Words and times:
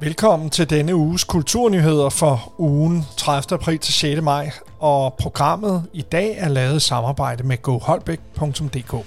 Velkommen 0.00 0.50
til 0.50 0.70
denne 0.70 0.96
uges 0.96 1.24
kulturnyheder 1.24 2.08
for 2.08 2.52
ugen 2.58 3.04
30. 3.16 3.54
april 3.54 3.78
til 3.78 3.94
6. 3.94 4.22
maj, 4.22 4.50
og 4.78 5.14
programmet 5.14 5.84
i 5.92 6.02
dag 6.02 6.36
er 6.38 6.48
lavet 6.48 6.76
i 6.76 6.80
samarbejde 6.80 7.42
med 7.42 7.62
goholbæk.dk. 7.62 9.06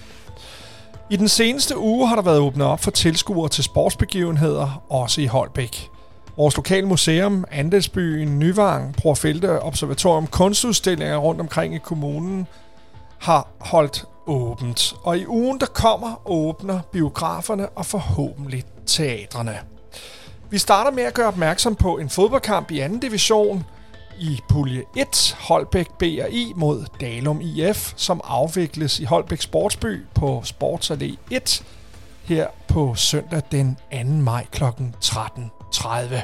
I 1.10 1.16
den 1.16 1.28
seneste 1.28 1.78
uge 1.78 2.08
har 2.08 2.16
der 2.16 2.22
været 2.22 2.40
åbnet 2.40 2.68
op 2.68 2.80
for 2.80 2.92
tilskuere 2.92 3.50
til 3.50 3.64
sportsbegivenheder, 3.64 4.84
også 4.90 5.22
i 5.22 5.26
Holbæk. 5.26 5.90
Vores 6.38 6.56
lokale 6.56 6.88
museum, 6.88 7.46
Andelsbyen, 7.52 8.40
Nyvang, 8.40 8.96
Profelte 8.96 9.62
Observatorium, 9.62 10.28
kunstudstillinger 10.28 11.18
rundt 11.18 11.42
omkring 11.42 11.76
i 11.76 11.80
kommunen 11.84 12.48
har 13.20 13.48
holdt 13.60 14.06
åbent. 14.28 14.96
Og 15.04 15.18
i 15.18 15.26
ugen, 15.28 15.60
der 15.60 15.66
kommer, 15.66 16.22
åbner 16.26 16.80
biograferne 16.92 17.70
og 17.70 17.86
forhåbentlig 17.86 18.64
teatrene. 18.86 19.60
Vi 20.52 20.58
starter 20.58 20.92
med 20.92 21.04
at 21.04 21.14
gøre 21.14 21.28
opmærksom 21.28 21.76
på 21.76 21.98
en 21.98 22.10
fodboldkamp 22.10 22.72
i 22.72 22.80
anden 22.80 23.00
division 23.00 23.64
i 24.20 24.40
pulje 24.50 24.84
1, 24.98 25.38
Holbæk 25.40 25.88
BRI 26.00 26.54
mod 26.56 26.86
Dalum 27.02 27.42
IF, 27.42 27.94
som 27.96 28.22
afvikles 28.24 29.00
i 29.00 29.04
Holbæk 29.04 29.42
Sportsby 29.42 30.06
på 30.16 30.44
Sportsallé 30.46 31.16
1 31.32 31.64
her 32.24 32.48
på 32.68 32.96
søndag 32.96 33.42
den 33.52 33.78
2. 33.92 33.98
maj 34.10 34.46
kl. 34.52 34.64
13.30. 34.64 36.16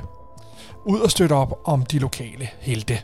Ud 0.86 1.00
og 1.00 1.12
støtte 1.12 1.34
op 1.34 1.60
om 1.66 1.86
de 1.86 2.00
lokale 2.00 2.50
helte. 2.60 3.02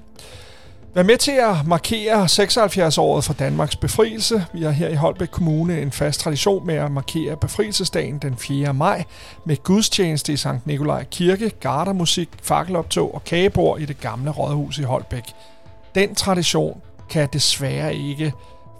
Vær 0.93 1.03
med 1.03 1.17
til 1.17 1.31
at 1.31 1.67
markere 1.67 2.23
76-året 2.23 3.23
for 3.23 3.33
Danmarks 3.33 3.75
befrielse. 3.75 4.45
Vi 4.53 4.63
har 4.63 4.71
her 4.71 4.87
i 4.87 4.95
Holbæk 4.95 5.27
Kommune 5.27 5.81
en 5.81 5.91
fast 5.91 6.19
tradition 6.19 6.65
med 6.65 6.75
at 6.75 6.91
markere 6.91 7.37
befrielsesdagen 7.37 8.17
den 8.17 8.37
4. 8.37 8.73
maj 8.73 9.03
med 9.45 9.63
gudstjeneste 9.63 10.33
i 10.33 10.37
Sankt 10.37 10.67
Nikolaj 10.67 11.03
Kirke, 11.03 11.49
gardermusik, 11.49 12.29
fakkeloptog 12.43 13.15
og 13.15 13.23
kagebord 13.23 13.79
i 13.79 13.85
det 13.85 13.99
gamle 13.99 14.31
rådhus 14.31 14.77
i 14.77 14.83
Holbæk. 14.83 15.23
Den 15.95 16.15
tradition 16.15 16.81
kan 17.09 17.29
desværre 17.33 17.95
ikke 17.95 18.33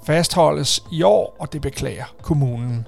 fastholdes 0.05 0.83
i 0.91 1.01
år, 1.03 1.35
og 1.39 1.53
det 1.53 1.61
beklager 1.61 2.05
kommunen. 2.21 2.87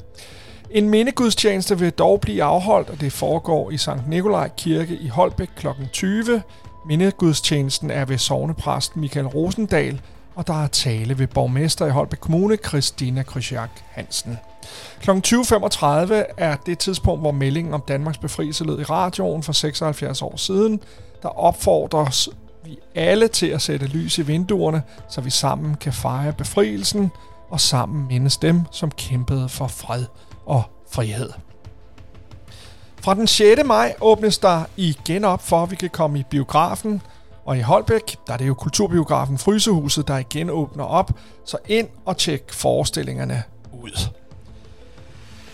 En 0.73 0.89
mindegudstjeneste 0.89 1.79
vil 1.79 1.91
dog 1.91 2.21
blive 2.21 2.43
afholdt, 2.43 2.89
og 2.89 3.01
det 3.01 3.13
foregår 3.13 3.71
i 3.71 3.77
Sankt 3.77 4.09
Nikolaj 4.09 4.49
Kirke 4.57 4.95
i 4.95 5.07
Holbæk 5.07 5.49
kl. 5.55 5.67
20 5.93 6.41
Mindegudstjenesten 6.85 7.91
er 7.91 8.05
ved 8.05 8.17
sovnepræst 8.17 8.95
Michael 8.95 9.27
Rosendal, 9.27 10.01
og 10.35 10.47
der 10.47 10.63
er 10.63 10.67
tale 10.67 11.19
ved 11.19 11.27
borgmester 11.27 11.85
i 11.85 11.89
Holbæk 11.89 12.19
Kommune, 12.19 12.55
Christina 12.55 13.23
Krysjak 13.23 13.69
Hansen. 13.91 14.37
Kl. 15.01 15.11
20.35 15.11 16.13
er 16.37 16.55
det 16.65 16.79
tidspunkt, 16.79 17.21
hvor 17.21 17.31
meldingen 17.31 17.73
om 17.73 17.83
Danmarks 17.87 18.17
befrielse 18.17 18.63
lød 18.63 18.79
i 18.79 18.83
radioen 18.83 19.43
for 19.43 19.53
76 19.53 20.21
år 20.21 20.37
siden. 20.37 20.79
Der 21.21 21.29
opfordres 21.29 22.29
vi 22.65 22.79
alle 22.95 23.27
til 23.27 23.47
at 23.47 23.61
sætte 23.61 23.85
lys 23.85 24.17
i 24.17 24.21
vinduerne, 24.21 24.83
så 25.09 25.21
vi 25.21 25.29
sammen 25.29 25.75
kan 25.75 25.93
fejre 25.93 26.33
befrielsen 26.33 27.11
og 27.49 27.59
sammen 27.59 28.07
mindes 28.07 28.37
dem, 28.37 28.61
som 28.71 28.91
kæmpede 28.91 29.49
for 29.49 29.67
fred 29.67 30.05
og 30.45 30.63
frihed. 30.91 31.29
Fra 33.01 33.13
den 33.13 33.27
6. 33.27 33.61
maj 33.65 33.95
åbnes 34.01 34.37
der 34.37 34.63
igen 34.77 35.25
op 35.25 35.41
for, 35.41 35.63
at 35.63 35.71
vi 35.71 35.75
kan 35.75 35.89
komme 35.89 36.19
i 36.19 36.23
biografen. 36.29 37.01
Og 37.45 37.57
i 37.57 37.61
Holbæk, 37.61 38.17
der 38.27 38.33
er 38.33 38.37
det 38.37 38.47
jo 38.47 38.53
kulturbiografen 38.53 39.37
Frysehuset, 39.37 40.07
der 40.07 40.17
igen 40.17 40.49
åbner 40.49 40.83
op. 40.83 41.11
Så 41.45 41.57
ind 41.67 41.87
og 42.05 42.17
tjek 42.17 42.53
forestillingerne 42.53 43.43
ud. 43.71 44.09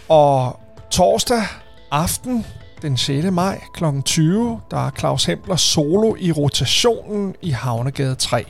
Og 0.10 0.60
torsdag 0.92 1.44
aften, 1.92 2.46
den 2.82 2.98
6. 2.98 3.32
maj 3.32 3.62
kl. 3.74 3.84
20, 4.06 4.62
der 4.72 4.88
er 4.88 4.92
Claus 4.92 5.26
Hempler 5.26 5.56
solo 5.56 6.16
i 6.20 6.32
rotationen 6.32 7.36
i 7.42 7.50
Havnegade 7.50 8.16
3. 8.16 8.46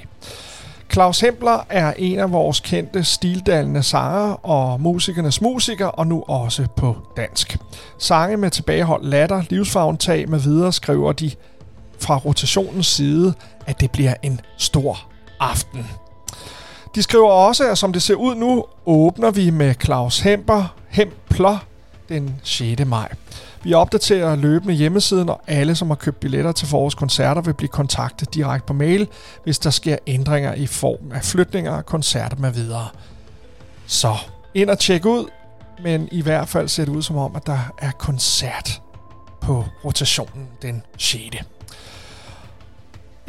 Claus 0.94 1.20
Hempler 1.20 1.66
er 1.70 1.94
en 1.98 2.20
af 2.20 2.32
vores 2.32 2.60
kendte 2.60 3.04
stildalende 3.04 3.84
sanger 3.84 4.46
og 4.46 4.82
musikernes 4.82 5.42
musiker, 5.42 5.86
og 5.86 6.08
nu 6.08 6.24
også 6.28 6.68
på 6.76 6.98
dansk. 7.18 7.58
Sange 7.98 8.38
med 8.38 8.50
tilbageholdt 8.50 9.06
latter, 9.06 9.44
livsfagntag 9.50 10.30
med 10.30 10.40
videre 10.40 10.74
skriver 10.74 11.14
de 11.14 11.32
fra 12.00 12.18
rotationens 12.18 12.88
side, 12.88 13.34
at 13.68 13.80
det 13.80 13.92
bliver 13.92 14.14
en 14.24 14.42
stor 14.58 15.00
aften. 15.40 15.86
De 16.96 17.04
skriver 17.04 17.30
også, 17.30 17.70
at 17.70 17.78
som 17.78 17.94
det 17.94 18.02
ser 18.02 18.16
ud 18.16 18.36
nu, 18.36 18.66
åbner 18.86 19.32
vi 19.32 19.50
med 19.50 19.76
Claus 19.84 20.20
Hemper, 20.20 20.76
Hempler 20.88 21.58
den 22.10 22.40
6. 22.44 22.86
maj. 22.86 23.14
Vi 23.64 23.74
opdaterer 23.74 24.36
løbende 24.36 24.74
hjemmesiden, 24.74 25.30
og 25.30 25.42
alle, 25.48 25.76
som 25.76 25.88
har 25.88 25.96
købt 25.96 26.20
billetter 26.20 26.52
til 26.52 26.68
forårs 26.68 26.96
koncerter, 26.96 27.42
vil 27.42 27.54
blive 27.54 27.70
kontaktet 27.70 28.34
direkte 28.34 28.68
på 28.68 28.74
mail, 28.74 29.08
hvis 29.44 29.60
der 29.60 29.70
sker 29.70 29.98
ændringer 30.08 30.54
i 30.54 30.68
form 30.68 31.12
af 31.12 31.24
flytninger, 31.24 31.82
koncerter 31.82 32.38
med 32.38 32.52
videre. 32.52 32.88
Så 33.86 34.16
ind 34.54 34.70
og 34.70 34.80
tjek 34.80 35.06
ud, 35.06 35.26
men 35.84 36.10
i 36.12 36.22
hvert 36.22 36.48
fald 36.48 36.68
ser 36.68 36.86
det 36.86 36.92
ud 36.92 37.02
som 37.02 37.18
om, 37.18 37.36
at 37.36 37.48
der 37.48 37.60
er 37.78 37.92
koncert 37.92 38.82
på 39.42 39.66
rotationen 39.86 40.48
den 40.62 40.84
6. 40.98 41.20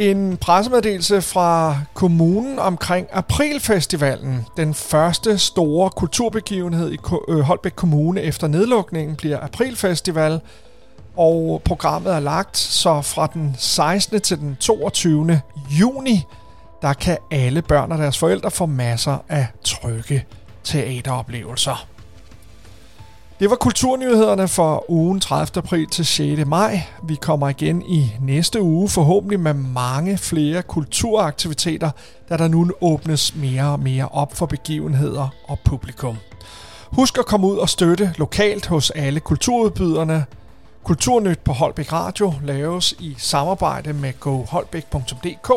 En 0.00 0.36
pressemeddelelse 0.36 1.22
fra 1.22 1.78
kommunen 1.94 2.58
omkring 2.58 3.06
Aprilfestivalen. 3.12 4.46
Den 4.56 4.74
første 4.74 5.38
store 5.38 5.90
kulturbegivenhed 5.90 6.92
i 6.92 6.98
øh, 7.28 7.40
Holbæk 7.40 7.72
Kommune 7.76 8.22
efter 8.22 8.46
nedlukningen 8.46 9.16
bliver 9.16 9.40
Aprilfestival. 9.40 10.40
Og 11.16 11.62
programmet 11.64 12.14
er 12.14 12.20
lagt, 12.20 12.56
så 12.56 13.02
fra 13.02 13.26
den 13.34 13.54
16. 13.58 14.20
til 14.20 14.38
den 14.38 14.56
22. 14.60 15.40
juni, 15.80 16.24
der 16.82 16.92
kan 16.92 17.18
alle 17.30 17.62
børn 17.62 17.92
og 17.92 17.98
deres 17.98 18.18
forældre 18.18 18.50
få 18.50 18.66
masser 18.66 19.18
af 19.28 19.46
trygge 19.64 20.24
teateroplevelser. 20.64 21.86
Det 23.40 23.50
var 23.50 23.56
kulturnyhederne 23.56 24.48
for 24.48 24.90
ugen 24.90 25.20
30. 25.20 25.58
april 25.58 25.86
til 25.86 26.06
6. 26.06 26.46
maj. 26.46 26.80
Vi 27.02 27.14
kommer 27.14 27.48
igen 27.48 27.82
i 27.82 28.12
næste 28.20 28.62
uge, 28.62 28.88
forhåbentlig 28.88 29.40
med 29.40 29.54
mange 29.54 30.18
flere 30.18 30.62
kulturaktiviteter, 30.62 31.90
da 32.28 32.36
der 32.36 32.48
nu 32.48 32.70
åbnes 32.80 33.34
mere 33.34 33.64
og 33.64 33.80
mere 33.80 34.08
op 34.08 34.36
for 34.36 34.46
begivenheder 34.46 35.28
og 35.48 35.58
publikum. 35.64 36.16
Husk 36.86 37.18
at 37.18 37.26
komme 37.26 37.46
ud 37.46 37.56
og 37.56 37.68
støtte 37.68 38.14
lokalt 38.18 38.66
hos 38.66 38.90
alle 38.90 39.20
kulturudbyderne. 39.20 40.24
Kulturnyt 40.84 41.38
på 41.38 41.52
Holbæk 41.52 41.92
Radio 41.92 42.34
laves 42.44 42.94
i 42.98 43.14
samarbejde 43.18 43.92
med 43.92 44.20
goholbæk.dk. 44.20 45.50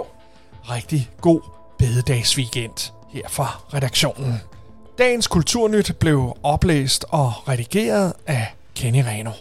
Rigtig 0.69 1.09
god 1.21 1.41
bededagsweekend 1.77 2.91
her 3.09 3.29
fra 3.29 3.61
redaktionen. 3.73 4.52
Dagens 4.97 5.27
Kulturnyt 5.27 5.95
blev 5.99 6.37
oplæst 6.43 7.05
og 7.09 7.47
redigeret 7.49 8.13
af 8.27 8.55
Kenny 8.75 8.99
Reno. 8.99 9.31